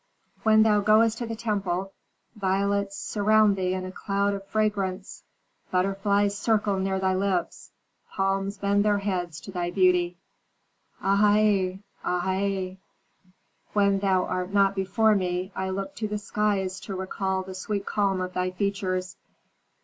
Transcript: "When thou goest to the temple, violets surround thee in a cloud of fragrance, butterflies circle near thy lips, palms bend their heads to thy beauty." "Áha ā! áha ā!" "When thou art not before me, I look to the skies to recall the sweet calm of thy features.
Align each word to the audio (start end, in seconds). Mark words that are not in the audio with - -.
"When 0.41 0.63
thou 0.63 0.79
goest 0.81 1.19
to 1.19 1.27
the 1.27 1.35
temple, 1.35 1.93
violets 2.35 2.97
surround 2.97 3.55
thee 3.55 3.75
in 3.75 3.85
a 3.85 3.91
cloud 3.91 4.33
of 4.33 4.47
fragrance, 4.47 5.21
butterflies 5.69 6.35
circle 6.35 6.79
near 6.79 6.97
thy 6.99 7.13
lips, 7.13 7.69
palms 8.09 8.57
bend 8.57 8.83
their 8.83 8.97
heads 8.97 9.39
to 9.41 9.51
thy 9.51 9.69
beauty." 9.69 10.17
"Áha 11.03 11.35
ā! 11.35 11.79
áha 12.03 12.19
ā!" 12.35 12.77
"When 13.73 13.99
thou 13.99 14.23
art 14.25 14.51
not 14.51 14.73
before 14.73 15.13
me, 15.13 15.51
I 15.55 15.69
look 15.69 15.93
to 15.97 16.07
the 16.07 16.17
skies 16.17 16.79
to 16.79 16.95
recall 16.95 17.43
the 17.43 17.53
sweet 17.53 17.85
calm 17.85 18.21
of 18.21 18.33
thy 18.33 18.49
features. 18.49 19.17